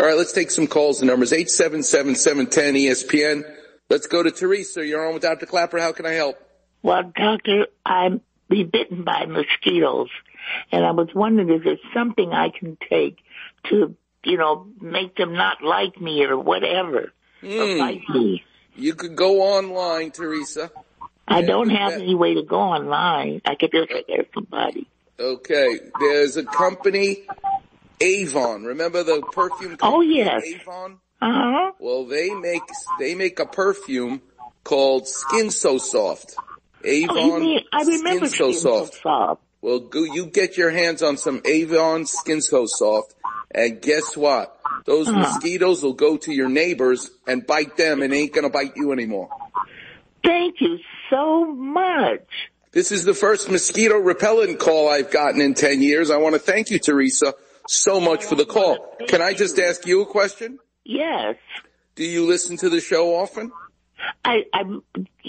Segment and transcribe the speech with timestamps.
[0.00, 1.00] All right, let's take some calls.
[1.00, 3.44] The number's 877-710-ESPN.
[3.90, 4.86] Let's go to Teresa.
[4.86, 5.44] You're on with Dr.
[5.44, 5.78] Klapper.
[5.78, 6.36] How can I help?
[6.82, 10.08] Well, doctor, I'm be bitten by mosquitoes,
[10.72, 13.18] and I was wondering if there's something I can take
[13.68, 13.94] to,
[14.24, 17.12] you know, make them not like me or whatever,
[17.42, 17.78] or Hmm.
[17.78, 18.42] bite me.
[18.76, 20.70] You could go online, Teresa.
[21.28, 23.42] I don't have that- any way to go online.
[23.44, 24.86] I could just hear somebody.
[25.20, 27.26] Okay, there's a company,
[28.00, 28.64] Avon.
[28.64, 29.92] Remember the perfume company?
[29.94, 30.42] Oh, yes.
[30.44, 31.00] Avon?
[31.20, 31.72] Uh huh.
[31.78, 34.22] Well, they make, they make a perfume
[34.64, 36.40] called Skin So Soft.
[36.84, 39.02] Avon Oh, mean, I remember Skin So Skin So Soft.
[39.02, 39.42] Soft.
[39.62, 43.14] Well, go, you get your hands on some Avon Skin So Soft,
[43.54, 44.56] and guess what?
[44.86, 45.18] Those Uh-huh.
[45.18, 49.30] mosquitoes will go to your neighbors and bite them and ain't gonna bite you anymore.
[50.24, 50.78] Thank you
[51.10, 52.26] so much.
[52.72, 56.10] This is the first mosquito repellent call I've gotten in 10 years.
[56.10, 57.34] I want to thank you, Teresa,
[57.70, 58.96] so much for the call.
[59.08, 60.58] Can I just ask you a question?
[60.84, 61.36] Yes.
[61.94, 63.52] Do you listen to the show often?
[64.24, 64.62] I, I,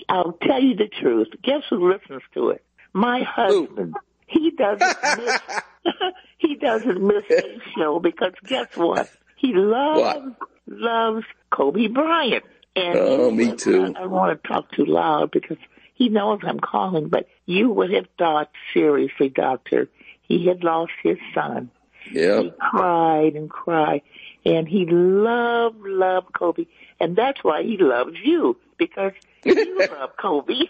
[0.10, 1.28] I'll tell you the truth.
[1.44, 2.64] Guess who listens to it?
[2.94, 3.96] My husband.
[4.28, 5.40] He doesn't miss,
[6.38, 9.10] he doesn't miss a show because guess what?
[9.36, 10.36] He loves,
[10.68, 12.46] loves Kobe Bryant.
[12.76, 13.84] And Oh, me too.
[13.84, 15.58] I, I don't want to talk too loud because
[15.94, 19.90] he knows I'm calling, but you would have thought seriously, doctor,
[20.22, 21.70] he had lost his son.
[22.12, 22.42] Yeah.
[22.42, 24.02] He cried and cried.
[24.46, 26.66] And he loved, loved Kobe.
[27.00, 29.14] And that's why he loves you, because
[29.46, 30.54] you love Kobe.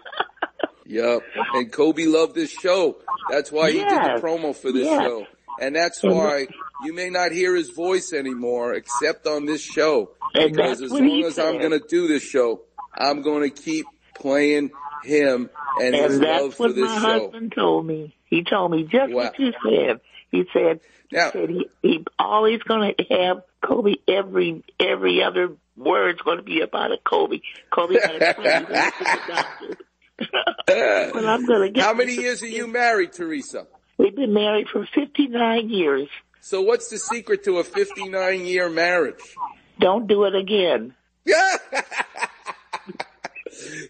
[0.86, 1.23] Yep.
[1.56, 2.97] And Kobe loved this show.
[3.30, 5.03] That's why he did the promo for this Yes.
[5.03, 5.25] show.
[5.58, 6.47] And that's And why
[6.80, 10.12] you may not hear his voice anymore except on this show.
[10.34, 12.62] Because as long as I'm going to do this show,
[12.94, 14.72] I'm going to keep playing
[15.03, 18.14] him and, his and love that's what my husband told me.
[18.25, 19.23] He told me just Wow.
[19.23, 20.02] what you said.
[20.32, 20.80] He said,
[21.12, 23.96] Now- he said he, he always going to have Kobe.
[24.08, 27.40] Every every other word's going to be about a Kobe.
[27.70, 28.66] Kobe had a Kobe.
[28.70, 29.78] That's the doctor.
[31.14, 31.84] but I'm going to get.
[31.84, 33.68] How many years are you married, Teresa?
[33.97, 36.08] We've been married for 59 years.
[36.40, 39.36] So what's the secret to a 59 year marriage?
[39.80, 40.96] Don't do it again.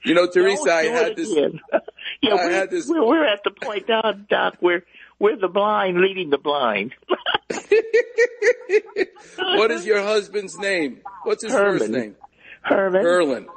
[0.03, 1.31] you know, Teresa, Don't I had this.
[1.31, 1.59] again.
[2.21, 4.83] yeah, I we're, had this- We're, we're at the point now, Doc, where
[5.21, 6.93] we're the blind leading the blind.
[9.37, 11.01] What is your husband's name?
[11.23, 12.15] What's his first name?
[12.61, 13.01] Herman.
[13.03, 13.47] Herman.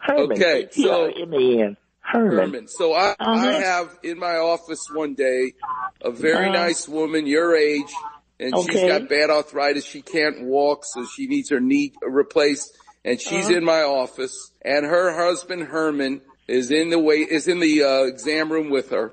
[0.00, 0.32] Herman.
[0.32, 1.76] Okay, so- H-E-R-M-A-N.
[2.00, 2.38] Herman.
[2.38, 2.68] Herman.
[2.68, 3.60] So I, I Uh-huh.
[3.60, 5.52] have in my office one day
[6.00, 6.52] a very Uh-huh.
[6.66, 7.92] nice woman your age
[8.40, 9.84] and she's got bad arthritis.
[9.84, 13.58] She can't walk, so she needs her knee replaced and she's Uh-huh.
[13.58, 18.02] in my office and her husband Herman is in the way, is in the uh,
[18.04, 19.12] exam room with her.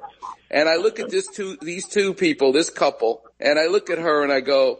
[0.55, 3.97] And I look at this two, these two people, this couple, and I look at
[3.97, 4.79] her and I go,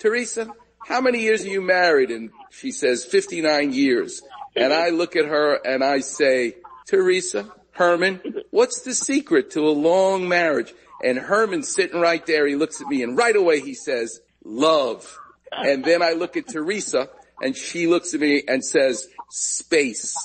[0.00, 0.48] Teresa,
[0.84, 2.10] how many years are you married?
[2.10, 4.20] And she says 59 years.
[4.56, 6.56] And I look at her and I say,
[6.88, 10.74] Teresa, Herman, what's the secret to a long marriage?
[11.04, 12.44] And Herman's sitting right there.
[12.48, 15.20] He looks at me and right away he says, love.
[15.52, 17.08] And then I look at Teresa
[17.40, 20.16] and she looks at me and says, space.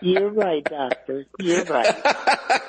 [0.00, 1.26] You're right, doctor.
[1.38, 1.94] You're right.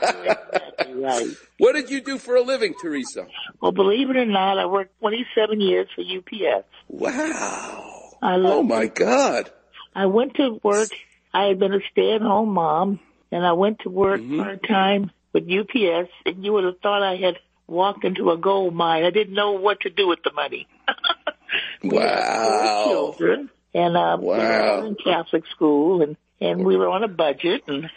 [0.02, 1.38] You're exactly right.
[1.58, 3.28] What did you do for a living, Teresa?
[3.62, 6.66] Well, believe it or not, I worked 27 years for UPS.
[6.90, 8.10] Wow.
[8.22, 9.52] Oh my God.
[9.96, 10.90] I went to work.
[11.34, 13.00] I had been a stay-at-home mom,
[13.32, 14.40] and I went to work Mm-hmm.
[14.42, 16.10] part-time with UPS.
[16.26, 19.04] And you would have thought I had walked into a gold mine.
[19.04, 20.68] I didn't know what to do with the money.
[21.84, 22.84] We had four Wow.
[22.86, 27.62] children, and uh, we were in Catholic school, and and we were on a budget,
[27.68, 27.90] and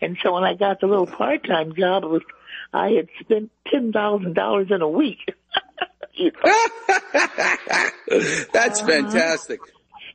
[0.00, 2.22] and so when I got the little part-time job, it was
[2.72, 5.18] I had spent ten thousand dollars in a week.
[6.14, 6.32] You?
[8.52, 9.60] That's fantastic.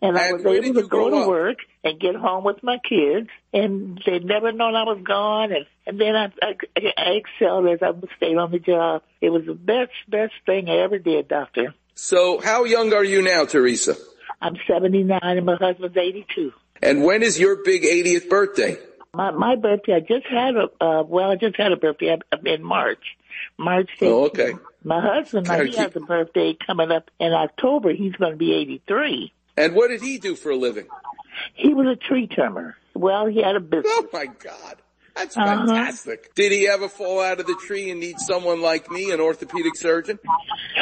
[0.02, 1.28] And I And was able to go to up?
[1.30, 5.52] work and get home with my kids, and they'd never known I was gone.
[5.54, 6.56] And and then I I,
[6.98, 9.04] I excelled as I stayed on the job.
[9.22, 11.74] It was the best best thing I ever did, Doctor.
[11.96, 13.96] So how young are you now, Teresa?
[14.44, 16.52] I'm 79 and my husband's 82.
[16.82, 18.78] And when is your big 80th birthday?
[19.14, 22.64] My my birthday, I just had a uh, well, I just had a birthday in
[22.64, 23.16] March,
[23.58, 23.90] March.
[24.02, 24.54] Oh, okay.
[24.84, 27.94] My husband, now, he has a birthday coming up in October.
[27.94, 29.32] He's going to be 83.
[29.56, 30.88] And what did he do for a living?
[31.54, 32.76] He was a tree trimmer.
[32.96, 33.86] Well, he had a business.
[33.96, 34.76] Oh my God.
[35.16, 35.68] That's Uh-huh.
[35.68, 36.34] fantastic.
[36.36, 39.76] Did he ever fall out of the tree and need someone like me, an orthopedic
[39.78, 40.20] surgeon?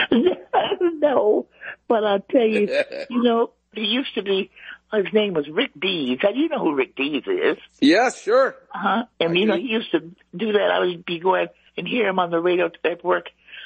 [0.12, 1.48] no,
[1.92, 2.70] but I'll tell you,
[3.10, 4.50] you know, he used to be,
[4.94, 6.20] his name was Rick Dees.
[6.24, 7.58] Now, you know who Rick Dees is.
[7.82, 8.56] Yeah, sure.
[8.74, 9.04] Uh-huh.
[9.20, 9.62] And, I you know, do.
[9.62, 10.00] he used to
[10.34, 10.72] do that.
[10.72, 13.26] I would be going and hear him on the radio at work,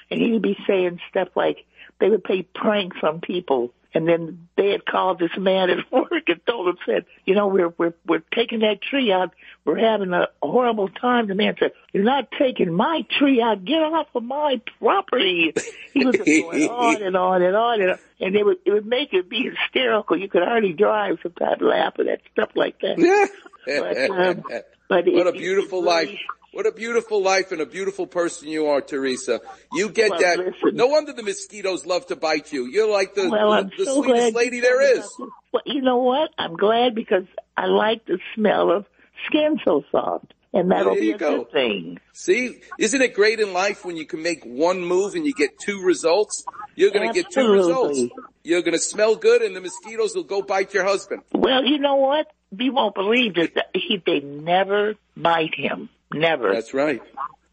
[0.10, 1.66] and he would be saying stuff like
[2.00, 6.28] they would play pranks on people, And then they had called this man at work
[6.28, 9.32] and told him, said, you know, we're, we're, we're taking that tree out.
[9.64, 11.28] We're having a horrible time.
[11.28, 13.64] The man said, you're not taking my tree out.
[13.64, 15.54] Get off of my property.
[15.94, 17.82] He was going on and on and on.
[17.82, 20.18] And, and it would, it would make it be hysterical.
[20.20, 22.98] You could hardly drive sometimes laughing at stuff like that.
[23.66, 24.44] but, um,
[24.90, 26.10] but what it, a beautiful life.
[26.56, 29.42] What a beautiful life and a beautiful person you are, Teresa.
[29.74, 30.38] You get Well, that.
[30.40, 30.76] listen.
[30.76, 32.66] No wonder the mosquitoes love to bite you.
[32.66, 34.96] You're like the, Well, the, the so sweetest lady there is.
[35.00, 35.06] there told me is.
[35.18, 35.52] about this.
[35.52, 36.30] Well, you know what?
[36.38, 37.26] I'm glad because
[37.58, 38.86] I like the smell of
[39.26, 41.38] skin so soft, and that'll There be you a go.
[41.40, 42.00] good thing.
[42.14, 45.60] See, isn't it great in life when you can make one move and you get
[45.60, 46.46] two results?
[46.76, 48.00] You're going to get two results.
[48.44, 51.24] You're going to smell good and the mosquitoes will go bite your husband.
[51.34, 52.28] Well, you know what?
[52.58, 53.50] You won't believe this.
[53.74, 55.90] He, they never bite him.
[56.20, 56.54] Never.
[56.54, 57.02] That's right.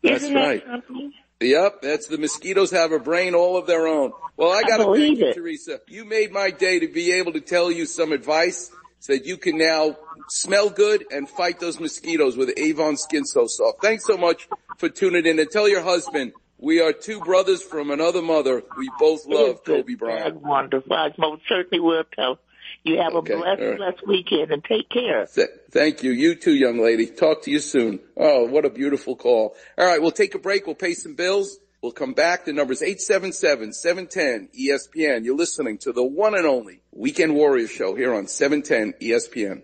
[0.03, 0.67] That's Isn't right.
[0.67, 1.13] that something?
[1.41, 4.13] Yep, that's the mosquitoes have a brain all of their own.
[4.37, 5.35] Well, I gotta believe thank you, it.
[5.35, 5.81] Teresa.
[5.89, 8.71] You made my day to be able to tell you some advice
[9.01, 9.97] so that you can now
[10.29, 13.83] smell good and fight those mosquitoes with Avon Skin So Soft.
[13.83, 14.49] Thanks so much
[14.79, 18.63] for tuning in and tell your husband we are two brothers from another mother.
[18.79, 19.83] We both love It is.
[19.83, 20.35] Kobe Bryant.
[20.35, 20.93] That's wonderful.
[20.93, 22.39] I most certainly will tell.
[22.85, 23.77] You have Okay, a blessed, right.
[23.77, 25.25] blessed weekend and take care.
[25.27, 26.11] Th- Thank you.
[26.11, 27.07] You too, young lady.
[27.07, 28.01] Talk to you soon.
[28.17, 29.55] Oh, what a beautiful call.
[29.79, 30.67] All right, we'll take a break.
[30.67, 31.59] We'll pay some bills.
[31.81, 32.45] We'll come back.
[32.45, 35.25] The number's 877-710-ESPN.
[35.25, 39.63] You're listening to the one and only Weekend Warrior Show here on 710 ESPN.